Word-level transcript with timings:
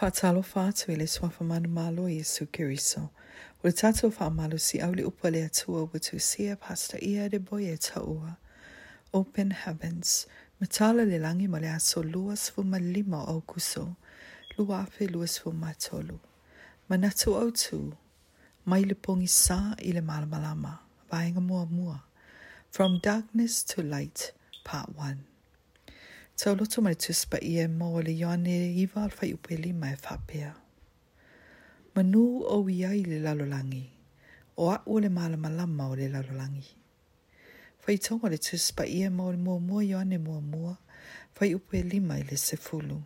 Faatalofa 0.00 0.66
atu 0.66 0.92
i 0.92 0.96
le 0.96 1.06
suafamanu 1.06 1.68
malo 1.68 2.08
i 2.08 2.18
Yesu 2.18 2.46
Kiriso. 2.46 3.00
O 3.60 3.62
le 3.64 3.72
tatou 3.72 4.10
faamalu 4.12 4.58
si 4.58 4.78
au 4.80 4.90
upole 4.92 5.04
upa 5.06 5.30
le 5.30 5.44
atua 5.44 5.82
ua 5.82 6.00
tusia 6.00 6.56
pasta 6.56 6.96
ia 7.02 7.28
de 7.30 7.38
boia 7.38 7.72
e 7.72 7.76
taua. 7.76 8.36
Open 9.14 9.50
Heavens, 9.52 10.26
matala 10.60 11.04
le 11.06 11.18
langi 11.18 11.48
ma 11.48 11.58
le 11.58 11.68
aso 11.68 12.02
lua 12.02 12.36
sfuma 12.36 12.78
lima 12.78 13.24
o 13.24 13.40
kuso, 13.40 13.96
lua 14.58 14.80
afe 14.82 15.06
lua 15.06 15.26
sfuma 15.26 15.72
tolu. 15.80 16.18
Manatu 16.90 17.34
au 17.34 17.50
tu, 17.50 17.96
mai 18.66 18.84
le 18.84 18.94
pongi 18.94 19.28
sa 19.28 19.74
malamalama, 19.80 20.78
vaenga 21.10 21.40
mua 21.40 21.64
mua. 21.64 22.02
From 22.70 23.00
Darkness 23.02 23.62
to 23.64 23.82
Light, 23.82 24.32
Part 24.62 24.90
1. 24.94 25.20
Tauloto 26.36 26.82
mai 26.84 26.94
tuspa 26.94 27.38
ia 27.40 27.64
mo 27.68 27.96
le 28.04 28.12
yone 28.12 28.68
iwal 28.82 29.08
fai 29.10 29.32
upeli 29.32 29.72
mai 29.72 29.92
e 29.92 29.96
whapea. 30.04 30.50
Manu 31.94 32.42
o 32.44 32.58
ia 32.68 32.90
i 32.92 33.02
le 33.08 33.18
lalolangi, 33.24 33.84
o 34.60 34.68
a 34.70 34.76
o 34.86 34.98
le 35.00 35.08
malama 35.08 35.48
lama 35.48 35.84
o 35.90 35.94
le 35.96 36.06
lalolangi. 36.12 36.74
Fai 37.80 37.96
tonga 38.04 38.28
le 38.28 38.36
tuspa 38.38 38.84
ia 38.84 39.08
mo 39.10 39.30
le 39.32 39.38
mua 39.38 39.58
mua 39.68 39.80
yone 39.82 40.18
mua 40.18 40.40
mua, 40.52 40.72
fai 41.34 41.54
upeli 41.56 42.00
mai 42.00 42.20
le 42.30 42.36
sefulu. 42.36 42.98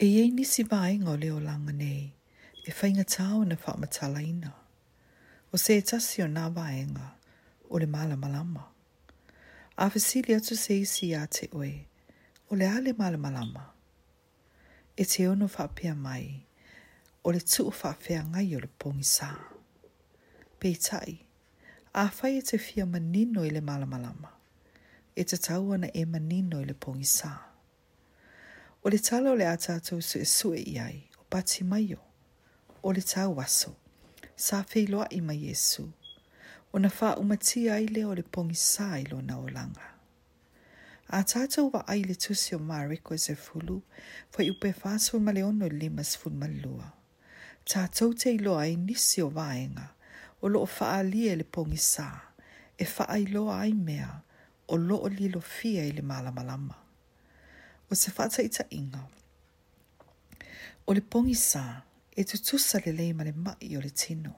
E 0.00 0.04
iei 0.06 0.30
nisi 0.36 0.62
vaenga 0.70 1.10
o 1.10 1.16
le 1.16 1.30
langa 1.48 1.72
nei, 1.72 2.04
e 2.64 2.70
whainga 2.78 3.04
tāo 3.14 3.40
na 3.48 3.56
whaamatala 3.62 4.20
ina. 4.32 4.50
O 5.52 5.56
se 5.56 5.78
e 5.78 5.82
tasi 5.88 6.20
o 6.22 6.28
nā 6.28 6.44
vaenga, 6.52 7.06
o 7.72 7.78
le 7.78 7.86
malama 7.86 8.28
lama. 8.28 8.69
a 9.82 9.90
fesili 9.90 10.34
atu 10.34 10.56
se 10.56 10.78
isi 10.80 11.14
a 11.14 11.26
te 11.26 11.46
oe, 11.56 11.72
o 12.50 12.56
le 12.56 12.66
ale 12.68 12.92
male 12.92 13.16
malama. 13.16 13.64
E 14.96 15.04
te 15.04 15.24
ono 15.28 15.46
whapea 15.54 15.94
mai, 15.94 16.34
o 17.24 17.32
le 17.32 17.40
tuu 17.40 17.72
whapea 17.82 18.20
ngai 18.28 18.50
o 18.56 18.58
le 18.60 18.68
pongi 18.80 19.06
sā. 19.16 19.28
Pei 20.60 20.76
tai, 20.86 21.12
a 21.94 22.04
whai 22.16 22.34
e 22.38 22.42
te 22.48 22.56
fia 22.60 22.84
manino 22.86 23.40
i 23.40 23.50
le 23.50 23.62
male 23.68 23.86
malama, 23.92 24.28
e 25.18 25.22
te 25.28 25.36
tau 25.46 25.72
ana 25.72 25.88
e 26.00 26.04
manino 26.04 26.60
i 26.60 26.66
le 26.68 26.74
pongi 26.76 27.08
sā. 27.18 27.30
O 28.84 28.90
le 28.92 28.98
tala 29.06 29.32
o 29.32 29.34
le 29.40 29.46
atato 29.48 29.96
su 30.04 30.18
e 30.20 30.26
sue 30.36 30.60
i 30.74 30.76
ai, 30.78 30.98
o 31.16 31.22
pati 31.32 31.64
mai 31.64 31.88
o, 31.94 32.02
o 32.84 32.92
le 32.92 33.00
tau 33.00 33.32
waso, 33.38 33.72
sa 34.36 34.60
whiloa 34.68 35.06
i 35.16 35.20
mai 35.24 35.38
Jesu. 35.38 35.86
Jesu. 35.86 35.90
ona 36.72 36.88
fa'aumatia 36.88 37.74
ai 37.74 37.86
lea 37.90 38.06
o 38.06 38.12
le 38.14 38.22
pogisā 38.34 38.86
i 39.02 39.04
na 39.28 39.36
olaga 39.42 39.86
a 41.08 41.22
tatou 41.26 41.70
va'ai 41.72 42.04
le 42.06 42.14
tusi 42.14 42.54
o 42.54 42.58
mariko 42.62 43.14
e 43.14 43.18
sefulu 43.18 43.76
ma 44.38 44.70
fasulmaleono 44.82 45.66
i 45.66 45.70
lima 45.80 46.04
sefulumalelua 46.10 46.88
tatou 47.72 48.14
te 48.14 48.30
iloa 48.38 48.62
ai 48.62 48.76
nisi 48.76 49.18
o 49.22 49.28
vaega 49.28 49.86
o 50.42 50.46
lo'o 50.48 50.66
fa'aalia 50.66 51.32
i 51.32 51.36
le 51.40 51.76
sa, 51.76 52.08
e 52.78 52.84
fa'ailoa 52.84 53.54
ai 53.62 53.72
mea 53.72 54.22
o 54.68 54.76
lo 54.76 55.40
fia 55.40 55.82
i 55.84 55.92
le 55.92 56.02
malamalama 56.02 56.74
o 57.90 57.94
se 57.94 58.10
inga. 58.70 59.06
o 60.86 60.92
le 60.94 61.34
sa 61.34 61.82
e 62.16 62.22
tutusa 62.24 62.78
lelei 62.86 63.12
ma 63.12 63.24
le 63.24 63.32
ma'i 63.32 63.76
o 63.76 63.80
le 63.80 63.90
tino 63.90 64.36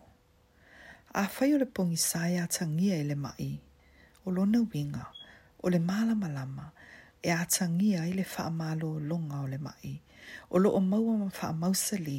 Awhai 1.15 1.53
o 1.55 1.59
le 1.61 1.67
pongisai 1.69 2.35
atangia 2.41 2.97
i 2.97 3.05
le 3.05 3.15
mai, 3.15 3.61
o 4.25 4.31
lona 4.33 4.63
winga, 4.65 5.05
o 5.63 5.69
le 5.69 5.77
malamalama, 5.79 6.71
e 7.23 7.29
atangia 7.31 8.07
i 8.09 8.15
le 8.17 8.25
whaamalo 8.25 8.89
longa 8.99 9.43
o 9.45 9.49
le 9.51 9.59
mai, 9.59 9.93
o 10.51 10.57
loo 10.59 10.81
maua 10.81 11.13
ma 11.21 11.29
whaamausali, 11.29 12.17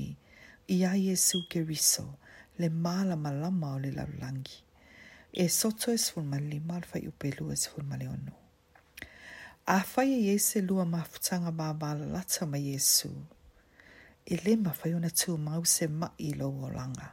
i 0.70 0.78
a 0.86 0.92
Jesu 0.94 1.40
Keriso, 1.50 2.06
le 2.60 2.70
malama 2.70 3.74
o 3.74 3.80
le 3.82 3.90
laulangi. 3.98 4.62
E 5.34 5.48
soto 5.50 5.90
e 5.90 5.98
sfulma 5.98 6.38
lima 6.38 6.76
alfa 6.76 7.00
i 7.02 7.08
upelu 7.10 7.50
e 7.50 7.56
sfulma 7.58 7.98
le 7.98 8.06
ono. 8.08 8.34
Awhai 9.74 10.12
e 10.20 10.22
Jesu 10.30 10.62
lua 10.68 10.86
mafutanga 10.86 11.50
bābala 11.52 12.06
lata 12.06 12.46
ma 12.46 12.58
Jesu, 12.62 13.10
e 14.24 14.36
le 14.38 14.56
mawhai 14.56 14.94
ona 14.94 15.10
mau 15.48 15.64
se 15.66 15.88
mai 15.88 16.38
lo 16.38 16.50
o 16.50 16.70
langa. 16.70 17.10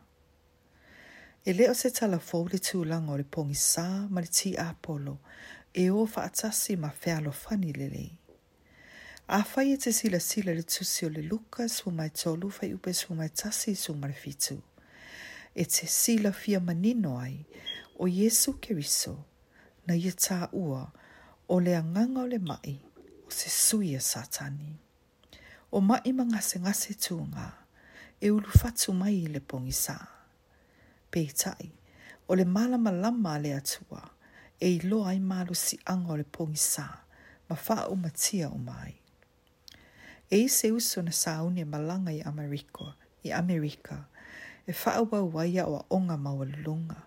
E 1.44 1.52
leo 1.54 1.72
se 1.74 1.88
tala 1.90 2.18
fōu 2.20 2.50
le 2.52 2.58
tūlanga 2.60 3.14
o 3.14 3.14
le 3.16 3.24
pōngi 3.24 3.54
sā 3.56 3.82
ma 4.12 4.20
le 4.20 4.28
tī 4.28 4.50
āpolo 4.60 5.14
e 5.72 5.86
o 5.88 6.02
whaatasi 6.04 6.74
ma 6.82 6.90
whealo 7.00 7.32
whani 7.44 7.70
le 7.78 7.86
le. 7.88 8.02
A 9.32 9.38
whai 9.52 9.70
e 9.72 9.78
te 9.80 9.92
sila 9.96 10.20
sila 10.20 10.52
le 10.56 10.66
tūsi 10.68 11.06
o 11.08 11.10
le 11.12 11.22
luka 11.30 11.64
su 11.72 11.90
mai 11.96 12.10
tolu 12.10 12.50
whai 12.58 12.74
upe 12.76 12.92
su 12.92 13.14
mai 13.16 13.30
tasi 13.32 13.72
su 13.74 13.94
mara 13.94 14.12
fitu. 14.12 14.58
E 15.54 15.64
te 15.64 15.86
sila 15.88 16.32
fia 16.36 16.60
manino 16.60 17.16
ai 17.18 17.38
o 17.96 18.06
Jesu 18.08 18.58
Keriso 18.60 19.16
na 19.86 19.96
ia 19.96 20.12
tā 20.12 20.50
ua 20.52 20.84
o 21.48 21.58
le 21.60 21.72
anganga 21.78 22.20
o 22.26 22.28
le 22.34 22.38
mai 22.38 22.76
o 23.24 23.32
se 23.38 23.48
suia 23.48 24.04
satani. 24.12 24.74
O 25.72 25.80
mai 25.80 26.12
ma 26.12 26.28
ngase 26.34 26.60
ngase 26.66 27.00
tūnga 27.00 27.48
e 28.20 28.28
ulu 28.28 28.52
fatu 28.60 28.92
mai 28.92 29.16
le 29.26 29.40
pōngi 29.40 29.72
sāa 29.84 30.19
pe 31.10 31.26
tai. 31.36 31.70
O 32.28 32.34
le 32.34 32.44
malama 32.44 32.90
lama 32.92 33.38
le 33.38 33.52
atua, 33.54 34.02
e 34.66 34.74
i 34.76 34.78
lo 34.90 34.98
ai 35.10 35.18
malu 35.32 35.54
si 35.66 35.76
anga 35.92 36.12
o 36.12 36.16
le 36.20 36.24
pongi 36.34 36.58
sā, 36.72 36.86
ma 37.48 37.54
wha 37.66 37.76
o 37.88 37.94
matia 38.02 38.46
o 38.50 38.58
mai. 38.70 38.92
E 40.34 40.44
i 40.44 40.48
se 40.48 40.70
uso 40.70 41.00
na 41.02 41.10
saune 41.10 41.62
malanga 41.72 42.12
i 42.12 42.20
Amerika, 42.32 42.86
i 43.24 43.30
Amerika, 43.42 43.98
e 44.66 44.72
wha 44.80 44.90
awa 45.00 45.18
waia 45.34 45.64
o 45.66 45.74
a 45.78 45.84
onga 45.96 46.16
maua 46.24 46.44
lunga. 46.64 47.00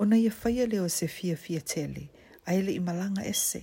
O 0.00 0.04
na 0.04 0.16
ia 0.16 0.32
whaia 0.44 0.66
leo 0.66 0.88
se 0.88 1.06
fia 1.06 1.36
fia 1.36 1.60
tele, 1.60 2.08
a 2.46 2.54
ele 2.54 2.72
i 2.72 2.80
malanga 2.80 3.22
ese. 3.32 3.62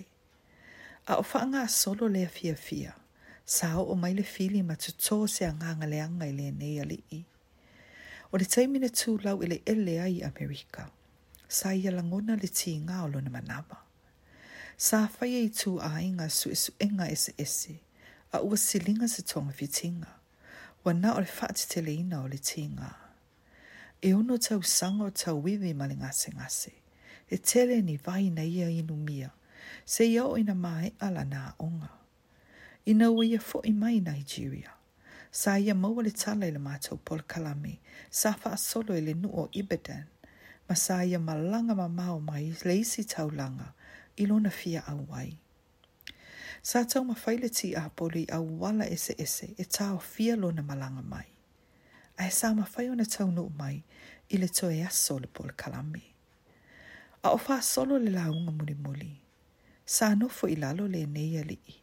A 1.07 1.15
o 1.17 1.23
wha 1.29 1.41
anga 1.43 1.67
solo 1.67 2.07
lea 2.07 2.27
fia 2.29 2.55
fia, 2.55 2.93
sa 3.45 3.67
o 3.81 3.95
mai 3.95 4.13
le 4.13 4.23
fili 4.23 4.61
ma 4.63 4.75
tuto 4.75 5.27
se 5.27 5.43
anganga 5.45 5.87
leanga 5.93 6.25
i 6.29 6.31
le 6.37 6.51
nei 6.51 6.79
ali 6.79 7.03
i 7.11 7.25
o 8.31 8.37
le 8.37 8.45
taimina 8.45 8.89
tūlau 8.91 9.39
i 9.43 9.47
le 9.51 9.57
ele 9.65 9.95
ai 10.03 10.17
Amerika. 10.27 10.89
Sa 11.47 11.71
ia 11.73 11.91
langona 11.95 12.35
le 12.35 12.49
tī 12.51 12.73
ngā 12.83 13.03
olo 13.05 13.21
na 13.23 13.31
manawa. 13.31 13.77
Sa 14.77 14.99
whai 15.17 15.33
e 15.43 15.49
tū 15.49 15.77
a 15.81 15.93
inga 16.03 16.27
su 16.29 16.51
isu 16.51 16.73
inga 16.83 17.07
ese 17.11 17.33
ese, 17.37 17.77
a 18.31 18.41
ua 18.43 18.57
silinga 18.57 19.07
se 19.07 19.23
tonga 19.23 19.53
fitinga, 19.53 20.11
wa 20.83 20.93
na 20.93 21.15
o 21.15 21.23
le 21.23 21.31
whaati 21.39 21.69
te 21.69 21.81
le 21.81 21.93
ina 22.01 22.19
o 22.23 22.27
le 22.27 22.37
tī 22.51 22.67
ngā. 22.75 22.91
E 24.03 24.13
ono 24.13 24.37
tau 24.37 24.59
sanga 24.61 25.07
o 25.07 25.09
tau 25.09 25.39
wewe 25.43 25.71
ma 25.73 25.87
le 25.87 25.95
ngase 26.03 26.35
ngase, 26.35 26.73
e 27.29 27.37
tele 27.37 27.81
ni 27.81 27.95
vai 27.97 28.29
na 28.29 28.43
ia 28.43 28.67
inu 28.69 28.95
mia, 28.95 29.31
se 29.85 30.03
iau 30.05 30.35
ina 30.37 30.53
mai 30.55 30.91
ala 31.01 31.23
nā 31.25 31.53
onga. 31.59 31.89
Ina 32.91 33.09
ua 33.11 33.23
ia 33.25 33.39
fo 33.39 33.61
i 33.65 33.71
mai 33.71 33.99
Nigeria 33.99 34.76
sa 35.41 35.59
ia 35.61 35.75
maua 35.77 36.01
le 36.03 36.09
tala 36.21 36.47
i 36.49 36.53
le 36.53 36.57
mātou 36.67 36.97
pol 37.05 37.19
kalami, 37.29 37.75
sa 38.09 38.31
wha 38.41 38.57
solo 38.57 38.95
i 38.97 39.01
e 39.03 39.05
le 39.05 39.13
nuo 39.13 39.43
ibedan, 39.59 40.07
ma 40.69 40.73
sa 40.75 40.95
ia 41.05 41.19
malanga 41.21 41.75
ma 41.77 41.85
mau 41.87 42.17
mai 42.29 42.47
le 42.65 42.73
isi 42.81 43.03
taulanga 43.11 43.67
i 44.17 44.25
lona 44.25 44.49
fia 44.49 44.81
au 44.93 45.03
ai. 45.19 45.37
Sa 46.65 46.81
tau 46.89 47.03
ma 47.05 47.13
whaile 47.21 47.51
ti 47.53 47.75
a 47.77 47.85
poli 47.99 48.25
a 48.33 48.41
wala 48.41 48.89
ese 48.97 49.13
ese 49.25 49.51
e 49.61 49.65
tau 49.77 49.99
fia 50.01 50.35
lona 50.35 50.65
malanga 50.71 51.03
mai. 51.13 51.27
A 52.17 52.25
e 52.25 52.33
sa 52.39 52.55
ma 52.57 52.65
whai 52.73 52.89
ona 52.95 53.05
tau 53.05 53.29
nuo 53.29 53.49
mai 53.61 53.77
i 54.33 54.41
le 54.41 54.49
toe 54.57 54.81
aso 54.89 55.19
le 55.21 55.29
pol 55.37 55.53
kalami. 55.61 56.05
A 57.23 57.29
o 57.29 57.37
wha 57.45 57.61
solo 57.61 58.01
le 58.05 58.09
launga 58.17 58.51
muli 58.57 58.73
muli, 58.83 59.13
sa 59.85 60.09
anofo 60.17 60.49
i 60.49 60.57
lalo 60.63 60.89
le 60.95 61.05
neia 61.17 61.43
li 61.45 61.57
i 61.67 61.77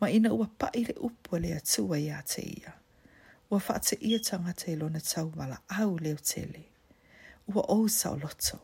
ma 0.00 0.08
ina 0.10 0.32
ua 0.34 0.46
paire 0.58 0.94
upo 1.00 1.38
le 1.38 1.54
atua 1.54 1.98
ia 1.98 2.22
te 2.22 2.42
ia. 2.42 2.72
Ua 3.50 3.58
whaate 3.60 3.96
ia 4.00 4.18
tanga 4.18 4.52
te 4.52 4.76
lona 4.76 5.00
tau 5.00 5.32
mala 5.36 5.58
au 5.68 5.98
leo 5.98 6.16
tele. 6.16 6.62
Ua 7.48 7.62
o 7.68 7.88
sao 7.88 8.16
loto. 8.16 8.58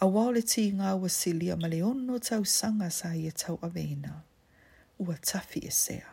A 0.00 0.06
wale 0.06 0.42
ti 0.42 0.70
ngā 0.72 0.94
ua 0.96 1.08
silia 1.08 1.56
ma 1.56 1.68
le 1.68 1.80
tau 2.20 2.44
sanga 2.44 2.90
sa 2.90 3.14
ia 3.14 3.30
tau 3.32 3.58
avena. 3.62 4.22
Ua 4.98 5.14
tafi 5.20 5.60
e 5.60 5.70
sea. 5.70 6.06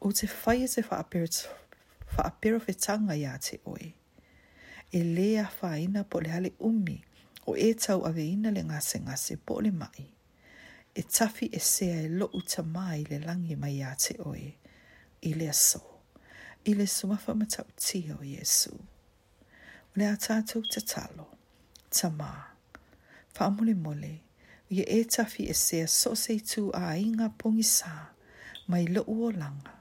O 0.00 0.12
te 0.12 0.26
whaia 0.26 0.64
e 0.64 0.68
te 0.68 0.82
whaapero 0.82 2.58
whae 2.64 2.74
tanga 2.74 3.14
ia 3.14 3.36
te 3.38 3.58
oe. 3.66 3.92
E 4.92 5.00
lea 5.02 5.44
whaina 5.60 6.04
po 6.04 6.20
le 6.20 6.28
hale 6.30 6.52
umi 6.58 7.04
o 7.46 7.54
e 7.56 7.74
tau 7.74 8.00
veina 8.12 8.50
le 8.50 8.62
ngase 8.62 8.98
ngase 9.00 9.36
po 9.44 9.60
le 9.60 9.70
mai 9.70 10.12
e 10.94 11.02
tafi 11.02 11.46
e 11.52 11.58
sea 11.58 12.00
e 12.02 12.08
lo 12.08 12.30
uta 12.32 12.62
mai 12.62 13.04
le 13.08 13.18
langi 13.18 13.56
mai 13.56 13.82
a 13.82 13.94
te 13.94 14.16
oe, 14.18 14.54
i 15.20 15.34
le 15.34 15.48
aso, 15.48 15.80
i 16.68 16.72
le 16.74 16.86
sumafa 16.86 17.34
matau 17.34 17.66
tia 17.76 18.16
o 18.18 18.24
Iesu. 18.24 18.74
O 18.74 19.94
le 19.94 20.04
atatou 20.14 20.62
te 20.72 20.80
talo, 20.90 21.26
ta 21.94 22.08
mā, 22.18 22.32
wha 23.38 23.46
mole 23.54 23.74
mole, 23.84 24.14
i 24.74 24.82
e 24.82 25.00
tafi 25.14 25.46
e 25.50 25.54
sea 25.54 25.86
so 25.86 26.14
se 26.14 26.38
tu 26.50 26.68
a 26.74 26.94
inga 26.98 27.28
pongi 27.38 27.64
sā, 27.66 27.94
mai 28.68 28.84
lo 28.90 29.02
uo 29.06 29.30
langa, 29.30 29.76